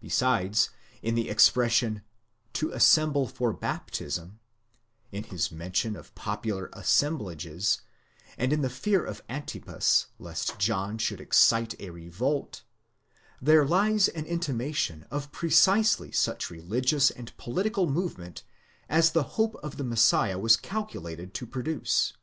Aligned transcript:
Besides, 0.00 0.70
in 1.00 1.14
the 1.14 1.30
ex 1.30 1.48
pression, 1.48 2.02
70 2.52 2.76
assembie 2.76 3.30
for 3.32 3.52
baptism, 3.52 4.40
βαπτισμῷ 5.12 5.18
συνιέναι, 5.18 5.18
in 5.18 5.22
his 5.26 5.52
mention 5.52 5.94
of 5.96 6.12
popular 6.16 6.68
assemblages, 6.72 7.80
συστρέφεσθαι, 8.26 8.34
and 8.38 8.52
in 8.52 8.62
the 8.62 8.68
fear 8.68 9.04
of 9.04 9.22
Antipas 9.28 10.06
lest 10.18 10.58
John 10.58 10.98
should 10.98 11.20
excite 11.20 11.80
a 11.80 11.90
revolt, 11.90 12.64
ἀπόστασις, 13.40 13.46
there 13.46 13.64
lies 13.64 14.08
an 14.08 14.24
intimation 14.26 15.06
of 15.08 15.30
precisely 15.30 16.10
such 16.10 16.50
a 16.50 16.54
religious 16.54 17.12
and 17.12 17.36
political 17.36 17.88
movement 17.88 18.42
as 18.88 19.12
the 19.12 19.22
hope 19.38 19.54
of 19.62 19.76
the 19.76 19.84
Messiah 19.84 20.36
was 20.40 20.56
calculated 20.56 21.32
to 21.34 21.46
produce. 21.46 22.14